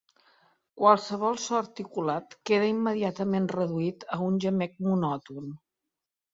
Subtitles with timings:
[0.79, 5.57] Qualsevol so articulat queda immediatament reduït a un gemec monòton.